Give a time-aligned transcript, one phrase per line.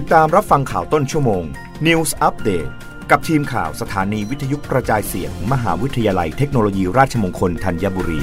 [0.00, 1.44] ติดตามรับฟังข่าวต้นชั่วโมง
[1.86, 2.70] News Update
[3.10, 8.20] กับทีมข่าวสถานีวิทยุกระจายเสียง มหาวิทยาลัยเทคโนโลยีราชมงคลธัญบุรี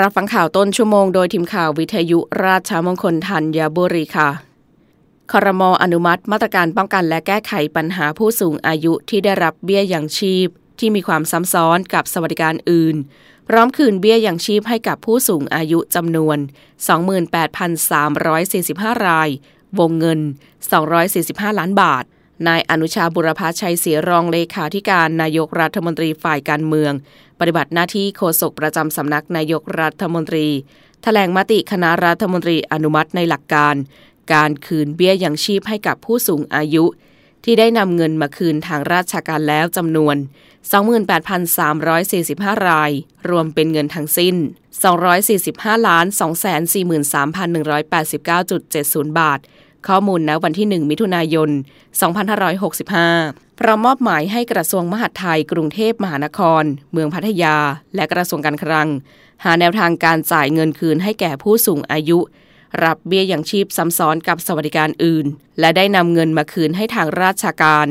[0.00, 4.30] รับฟังข่าวต้นชั่วโมงโดยทีมข่าววิทยุราชมงคลธัญบุรีค่ะ
[5.32, 10.48] ครมอนุมัติมาตรการป้องกันและแก้ไขปัญหาผู้สูงอายุที่ได้รับเบี้ยอย่างชีพ
[10.78, 12.96] ที่มีความซ้ำซ้อนกับสวัสดิการอื่น
[13.48, 16.38] พร้อมคืนเบี้ยอย่างชีพให้กับผู้สูงอายุจำนวน
[17.72, 19.28] 28,345 ราย
[19.78, 20.20] วงเงิน
[20.88, 22.04] 245 ล้านบาท
[22.48, 26.92] นายอนุชาบุรพชัยเสียรองเลขาธิการนายกรัฐมนตรีฝ่ายการเมือง
[27.38, 30.46] ปฏิบัติหน้าที่โฆษกประจำสำนักนายกรัฐมนตรี
[31.02, 33.74] แถลงมติคณะรัฐมนตรีอนุมัติในหลักการ
[34.32, 36.84] การคืนเบี้ยอยังชีพให้กับผู้สูงอายุ
[37.44, 40.16] ที่ได้นำเงินมาคืนทางราชการแล้วจำนวน
[41.00, 42.90] 28,345 ราย
[43.30, 44.36] รวมเป็นเงินทั้งสิ้น
[45.12, 46.06] 245ล้าน
[49.06, 49.40] 243,189.70 บาท
[49.88, 51.50] ข้อมูลณวันที่ 1 มิถุนายน
[52.34, 57.56] 2565 พร้อมมอบหมายให้กระทรวงมหาดไทยกรุงเทพมหานคร เมืองพัทยา
[57.94, 58.88] และกระทรวงการคลัง
[59.44, 62.18] หาแนวทางการจ่ายเงินคืนให้แก่ผู้สูงอายุ
[62.82, 65.26] รับเบี้ยยังชีพซ้ำซ้อนกับสวัสดิการอื่น
[65.60, 67.88] และได้นำเงินมาคืนให้ทางราชการ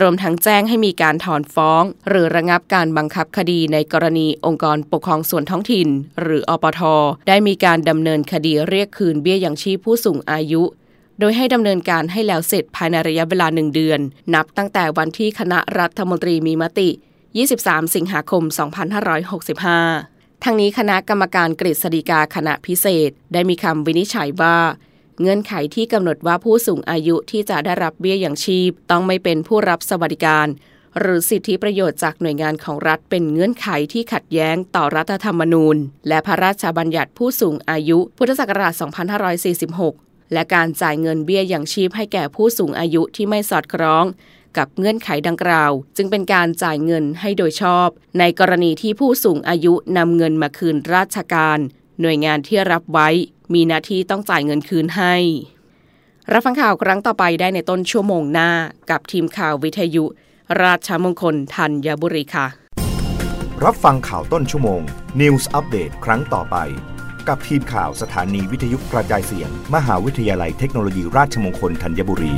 [0.00, 5.88] รวมทั้งแจ้งให้มีการถอนฟ้อง หรือระงับการบังคับคดีในกรณีองค์กรปกครองส่วนท้องถิ่น
[6.22, 6.80] หรืออปท
[7.28, 10.62] ได้มีการดำเนินคดีเรียกคืนเบี้ยยังชีพผู้สูงอายุ
[11.20, 14.00] โดยให้ดำเนินการให้แล้วเสร็จภายในระยะเวลาหนึ่งเดือน
[14.34, 16.88] นับตั้งแต่วันที่คณะรัฐมนตรีมีมติ
[17.38, 20.13] 23 สิงหาคม 2565
[20.46, 24.58] ทั้งนี้คณะกรรมการกฤษฎีกาคณะพิเศษ ได้มีคำวินิจฉัยว่า
[25.20, 30.46] เงื่อนไขที่กำหนดว่าผู้สูงอายุที่จะได้รับเบี้ยอย่างชีพ ต้องไม่เป็นผู้รับสวัสดิการ
[30.98, 35.76] หรือสิทธิประโยชน์จากหน่วยงานของรัฐเป็นเงื่อนไขที่ขัดแย้งต่อรัฐธรรมนูญ
[36.08, 38.72] และพระราชบัญญัติผู้สูงอายุ พุทธศักราช
[39.52, 44.04] 2546 และการจ่ายเงินเบี้ยอย่างชีพให้แก่ผู้สูงอายุที่ไม่สอดคล้อง
[44.58, 51.58] กับเงื่อนไขดังกล่าว จึงเป็นการจ่ายเงินให้โดยชอบ ในกรณีที่ผู้สูงอายุนำเงินมาคืนราชการ
[52.00, 53.08] หน่วยงานที่รับไว้
[53.54, 55.14] มีหน้าที่ต้องจ่ายเงินคืนให้
[56.32, 58.50] รับฟังข่าวครั้งต่อไปได้ในต้นชั่วโมงหน้า
[58.90, 60.04] กับทีมข่าววิทยุ
[60.62, 62.46] ราชมงคลธัญบุรีค่ะ
[63.64, 64.80] รับฟังข่าวต้นชั่วโมง
[65.20, 66.56] News อัปเดตครั้งต่อไป
[67.28, 72.34] กับทีมข่าวสถานีวิทยุกระจายเสียง มหาวิทยาลัยเทคโนโลยีราชมงคลธัญบุรี